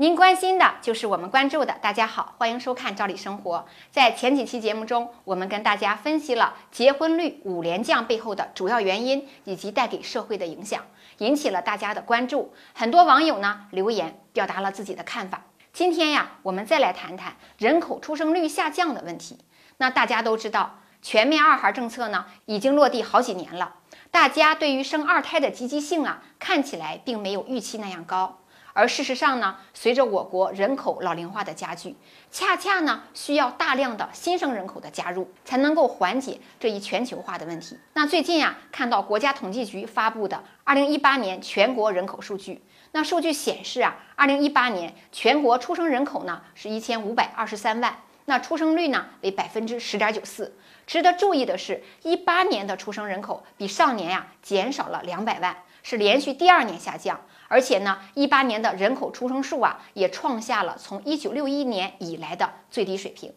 [0.00, 1.74] 您关心的就是我们关注的。
[1.82, 3.58] 大家好，欢迎收看《赵理生活》。
[3.90, 10.82] 在前几期节目中，我们跟大家分析了结婚率五连降背后的主要原因以及带给社会的影响，
[11.18, 12.54] 引起了大家的关注。
[12.72, 15.42] 很多网友呢留言表达了自己的看法。
[15.74, 19.36] 今天呀，我们再来谈谈人口出生率下降的问题。
[19.76, 23.74] 那大家都知道，全面二孩政策呢已经落地好几年了，
[24.10, 28.38] 大家对于生二胎的积极性啊，看起来并没有预期那样高。
[28.72, 31.96] 而事实上呢，随着我国人口老龄化的加剧，
[32.30, 37.76] 恰恰呢需要大量的新生人口的加入，才能够缓解这一全球化的问题。
[37.94, 42.62] 那最近呀，看到国家统计局发布的二零一八年全国人口数据，
[42.92, 50.56] 那数据显示啊，二零一八年全国出生人口呢是一千五百二十三万，那出生率呢为百分之十点九四。
[50.86, 57.20] 值得注意的是，一八年的出生人口比上年呀减少了两百万，是连续第二年下降。
[57.50, 63.34] 而且呢，一八年的人口出生数啊，也创下了从一九六一年以来的最低水平。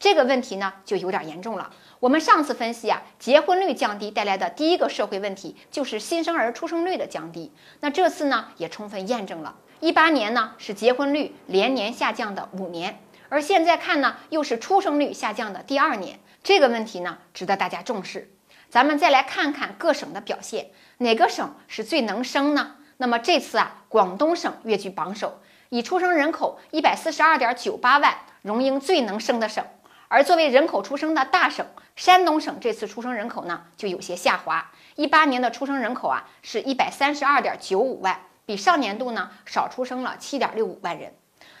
[0.00, 1.70] 这个问题呢，就有点严重了。
[2.00, 7.52] 我们上次分析啊，结婚率降低带来的第一个社会问题就是新生儿出生率的降低。
[7.78, 16.18] 那这次呢，也充分验证了，一八年呢是结婚率连年下降的五年，而现在看呢，又是出生率下降的第二年。
[16.42, 18.34] 这个问题呢，值得大家重视。
[18.68, 22.74] 咱们再来看看各省的表现，哪个省是最能生呢？
[22.96, 25.40] 那么这次啊，广东省跃居榜首，
[25.70, 29.64] 以出生人口一百四十二点九八万，荣膺最能生的省。
[30.08, 41.14] 而作为人口出生的大省，山东省这次出生人口呢就有些下滑，一八年的出生人口啊是一百三十二点九五万，比上年度呢少出生了七点六五万人。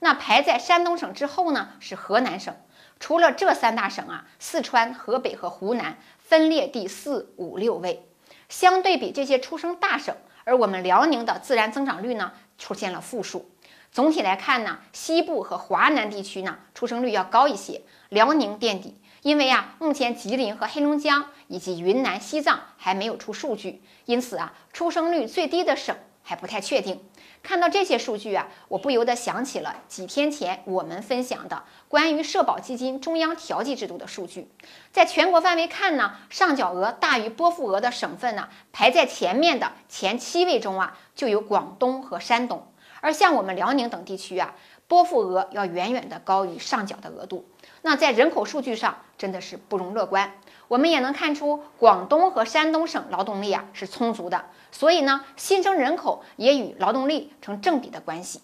[0.00, 2.56] 那排在山东省之后呢是河南省，
[2.98, 8.08] 除了这三大省啊，四川、河北和湖南分列第四、五、六位。
[8.48, 10.16] 相对比这些出生大省。
[10.48, 13.50] 而我们辽宁的自然增长率呢出现了负数。
[13.92, 18.98] 总体来看呢，西部和华南地区呢出生率要高一些，辽宁垫底。
[19.20, 25.94] 因为啊，目前吉林和黑龙江以及云南、西藏还没有出数据，因此啊，出生率最低的省
[26.28, 27.00] 还不太确定。
[27.42, 34.50] 看到这些数据啊，我不由得想起了几天前我们分享的关于社保基金中央调剂制度的数据。
[34.92, 42.70] 在全国范围看呢，上缴额大于拨付额的省份呢，排在前面的前七位中啊，就有广东和山东。
[43.00, 44.54] 而像我们辽宁等地区啊，
[44.86, 47.48] 拨付额要远远的高于上缴的额度。
[47.80, 50.34] 那在人口数据上真的是不容乐观。
[50.66, 58.40] 我们也能看出，广东和山东省劳动力啊是充足的，所以呢，新生人口也与劳动力成正比的关系。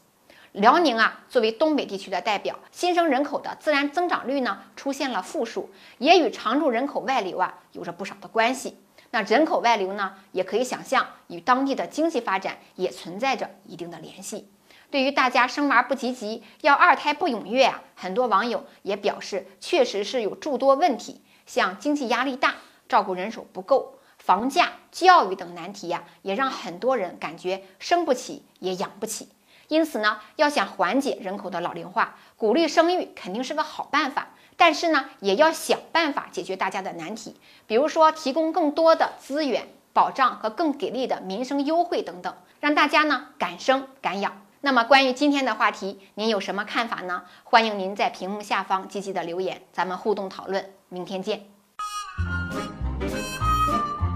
[0.52, 8.78] 辽宁啊，作为东北地区的代表，新生人口的自然增长率呢出现了负数，也与常住人口外流啊有着不少的关系。
[9.10, 14.48] 那人口外流呢，也可以想象与当地的经济发展也存在着一定的联系。
[14.90, 21.20] 对于大家生娃不积极，要二胎不踊跃啊，很多网友也表示，确实是有诸多问题。
[21.46, 22.54] 像经济压力大、
[22.88, 29.28] 照顾人手不够、房价、教育等难题呀，也让很多人感觉生不起也养不起。
[29.68, 34.28] 因此呢，要想缓解人口的老龄化，鼓励生育肯定是个好办法。
[34.56, 37.36] 但是呢，也要想办法解决大家的难题，
[37.66, 44.40] 比如说提供更多的资源、保障和更给力的民生优惠等等，让大家呢敢生敢养。
[44.62, 47.24] 那么，关于今天的话题，您有什么看法呢？
[47.42, 50.72] 欢迎您在屏幕下方积极的留言，咱们互动讨论。
[50.88, 51.53] 明天见。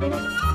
[0.01, 0.48] Thank you.